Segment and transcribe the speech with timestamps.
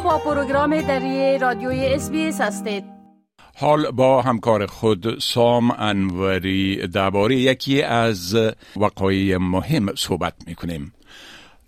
[0.00, 2.84] با پروگرام دری رادیوی اس هستید.
[3.56, 8.36] حال با همکار خود سام انوری درباره یکی از
[8.76, 10.92] وقایع مهم صحبت می‌کنیم.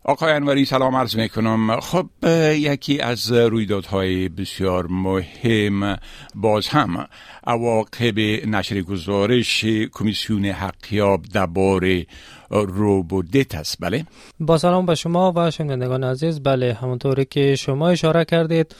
[0.06, 2.06] آقای انوری سلام عرض می کنم خب
[2.52, 5.96] یکی از رویدادهای بسیار مهم
[6.34, 7.06] باز هم
[7.46, 12.06] عواقب نشر گزارش کمیسیون حقیاب درباره
[12.50, 13.76] روبودت است.
[13.80, 14.04] بله؟
[14.40, 16.42] با سلام به شما و شنوندگان عزیز.
[16.42, 18.74] بله همونطوری که شما اشاره کردید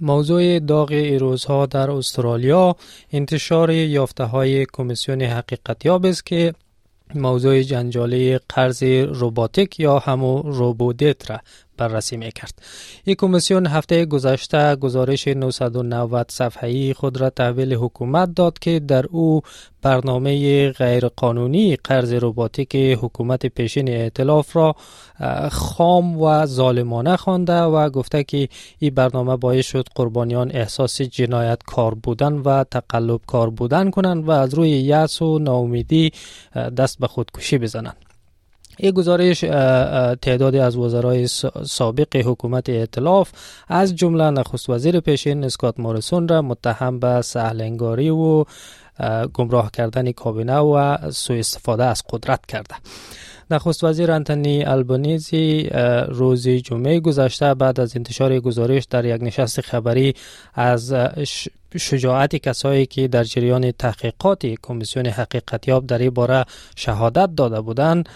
[0.00, 2.76] موضوع داغ ایروزها در استرالیا
[3.12, 6.54] انتشار یافته های کمیسیون حقیقتیاب است که
[7.14, 11.40] موضوع جنجالی قرض روباتیک یا همو روبودت را
[11.78, 12.62] بررسی می کرد.
[13.04, 19.40] این کمیسیون هفته گذشته گزارش 990 صفحه‌ای خود را تحویل حکومت داد که در او
[19.82, 24.76] برنامه غیرقانونی قرض روباتیک حکومت پیشین ائتلاف را
[25.50, 31.94] خام و ظالمانه خوانده و گفته که این برنامه باعث شد قربانیان احساس جنایت کار
[31.94, 36.12] بودن و تقلب کار بودن کنند و از روی یأس و ناامیدی
[36.76, 38.07] دست به خودکشی بزنند
[38.78, 39.40] این گزارش
[40.22, 41.26] تعدادی از وزرای
[41.66, 43.30] سابق حکومت ائتلاف
[43.68, 48.44] از جمله نخست وزیر پیشین اسکات موریسون را متهم به سهلنگاری و
[49.34, 52.74] گمراه کردن کابینه و سوء استفاده از قدرت کرده.
[53.50, 55.68] نخست وزیر انتونی البانیزی
[56.08, 60.14] روز جمعه گذشته بعد از انتشار گزارش در یک نشست خبری
[60.54, 60.94] از
[61.76, 66.44] شجاعت کسایی که در جریان تحقیقات کمیسیون حقیقتیاب در این باره
[66.76, 68.08] شهادت داده بودند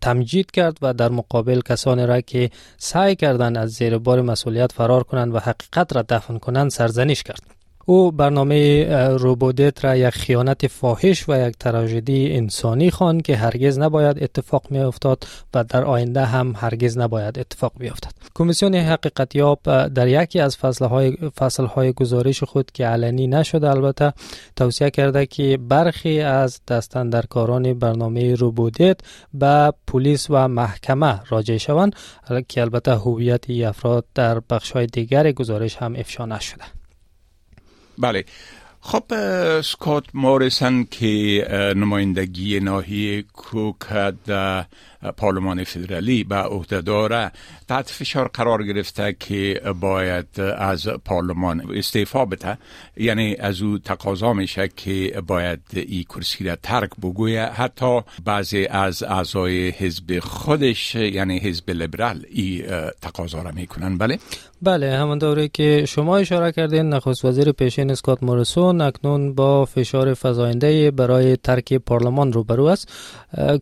[0.00, 5.02] تمجید کرد و در مقابل کسانی را که سعی کردند از زیر بار مسئولیت فرار
[5.02, 7.63] کنند و حقیقت را دفن کنند سرزنش کرد.
[7.86, 14.22] او برنامه روبودت را یک خیانت فاحش و یک تراژدی انسانی خوان که هرگز نباید
[14.22, 20.40] اتفاق می افتاد و در آینده هم هرگز نباید اتفاق بیفتد کمیسیون حقیقتیاب در یکی
[20.40, 24.12] از فصلهای فصلهای گزارش خود که علنی نشده البته
[24.56, 29.00] توصیه کرده که برخی از دستندرکاران برنامه روبودت
[29.34, 31.96] به پلیس و محکمه راجع شوند
[32.48, 36.83] که البته هویت افراد در بخشهای دیگر گزارش هم افشا نشده.
[37.98, 38.24] بله
[38.86, 39.04] خب
[39.60, 41.46] سکات موریسن که
[41.76, 43.78] نمایندگی ناحیه کوک
[44.26, 44.64] در
[45.16, 47.32] پارلمان فدرالی به عهده داره
[47.68, 52.58] تحت فشار قرار گرفته که باید از پارلمان استعفا بده.
[52.96, 57.44] یعنی از او تقاضا میشه که باید این کرسی را ترک بگویه.
[57.44, 62.64] حتی بعضی از اعضای حزب خودش یعنی حزب لیبرال این
[63.02, 63.98] تقاضا را می‌کنن.
[63.98, 64.18] بله؟
[64.62, 68.22] بله همانطوری که شما اشاره کردین نخست وزیر پیشین اسکات
[68.74, 72.88] موریسون اکنون با فشار فزاینده برای ترک پارلمان روبرو است.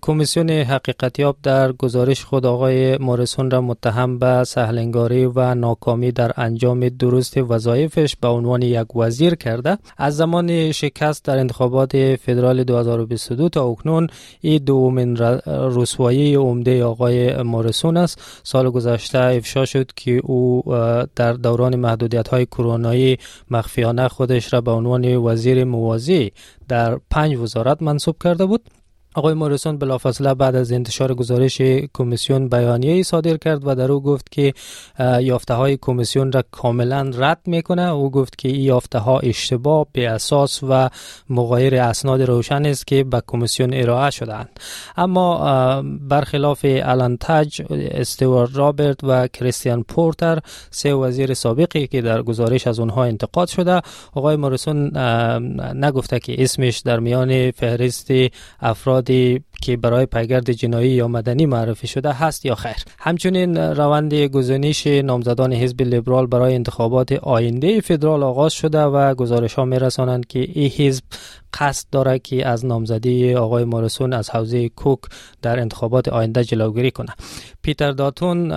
[0.03, 6.89] کمیسیون حقیقتی در گزارش خود آقای موریسون را متهم به سهلنگاری و ناکامی در انجام
[6.89, 9.79] درست وظایفش به عنوان یک وزیر کرده.
[9.99, 14.07] از زمان شکست در انتخابات فدرال 2022 تا اکنون
[14.41, 18.21] این دومین رسوایی عمده آقای موریسون است.
[18.43, 20.63] سال گذشته افشا شد که او
[21.17, 23.19] در دوران محدودیت های کرونایی
[23.51, 26.33] مخفیانه خودش را به عنوان وزیر موازی
[26.69, 28.71] در پنج وزارت منصوب کرده بود.
[29.15, 31.63] آقای موریسون بلافاصله بعد از انتشار گزارش
[31.95, 34.55] کمیسیون بیانیه صادر کرد و در او گفت که
[35.21, 37.83] یافته های کمیسیون را کاملا رد می‌کنه.
[37.83, 40.89] او گفت که این یافته ها اشتباه به اساس و
[41.31, 44.61] مغایر اسناد روشن است که به کمیسیون ارائه شدند
[44.97, 50.39] اما برخلاف الان تاج استوار رابرت و کریستیان پورتر
[50.71, 53.81] سه وزیر سابقی که در گزارش از اونها انتقاد شده
[54.15, 54.97] آقای موریسون
[55.75, 58.11] نگفته که اسمش در میان فهرست
[58.61, 59.02] افراد
[59.63, 62.77] که برای پیگرد جنایی یا مدنی معرفی شده هست یا خیر.
[62.99, 69.65] همچنین روند گزینش نامزدان حزب لیبرال برای انتخابات آینده فدرال آغاز شده و گزارش ها
[69.65, 71.05] می رسانند که این حزب
[71.55, 74.99] قصد داره که از نامزدی آقای مارسون از حوزه کوک
[75.43, 77.15] در انتخابات آینده جلوگیری کنه
[77.63, 78.53] پیتر داتون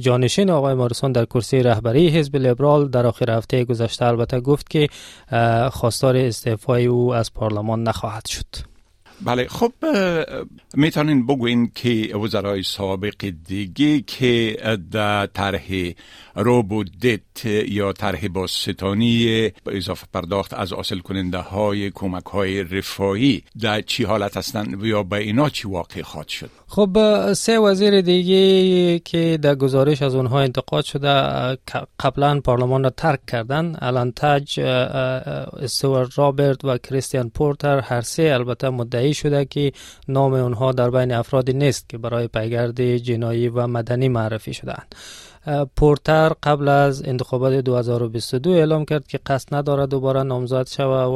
[0.00, 4.88] جانشین آقای مارسون در کرسی رهبری حزب لیبرال در آخر هفته گذشته البته گفت که
[5.70, 8.73] خواستار استعفای او از پارلمان نخواهد شد.
[9.24, 9.72] بله خب
[10.74, 14.56] می‌تونین بگوین که وزرای سابق دیگه که
[14.90, 15.92] در طرح
[16.36, 24.04] روبودت یا طرح باستانی اضافه پرداخت از حاصل کننده های کمک های رفاهی در چی
[24.04, 26.98] حالت هستند یا به اینا چی واقع خواهد شد؟ خب
[27.32, 31.08] سه وزیر دیگه که در گزارش از اونها انتقاد شده
[32.00, 33.76] قبلا پارلمان را ترک کردن.
[33.78, 39.72] الان تاج استوار رابرت و کریستیان پورتر هر سه البته مدعی شده که
[40.08, 44.94] نام اونها در بین افرادی نیست که برای پیگرد جنایی و مدنی معرفی شدند
[45.76, 51.12] پورتر قبل از انتخابات 2022 اعلام کرد که قصد ندارد دوباره نامزد شود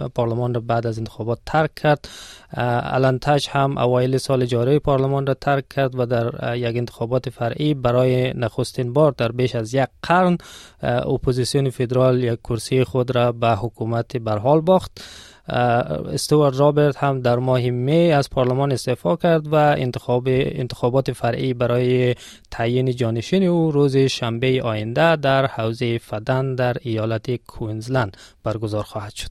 [0.00, 2.08] و پارلمان را بعد از انتخابات ترک کرد.
[2.52, 7.74] آلن تاج هم اوایل سال جاری پارلمان را ترک کرد و در یک انتخابات فرعی
[7.74, 10.38] برای نخستین بار در بیش از یک قرن
[10.82, 15.00] اپوزیسیون فدرال یک کرسی خود را به حکومت برحال باخت.
[15.48, 22.14] استوارت رابرت هم در ماه می از پارلمان استعفا کرد و انتخاب انتخابات فرعی برای
[22.50, 29.30] تعیین جانشین او روز شنبه آینده در حوزه فدن در ایالت کوینزلند برگزار خواهد شد.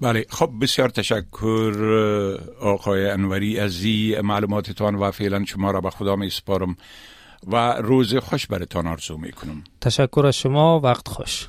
[0.00, 1.72] بله خب بسیار تشکر
[2.60, 3.86] آقای انوری از
[4.22, 6.76] معلوماتتان و فعلا شما را به خدا می سپارم
[7.46, 9.64] و روز خوش برتان آرزو می کنم.
[9.80, 11.48] تشکر از شما وقت خوش.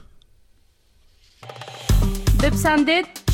[2.43, 3.28] بپسندید.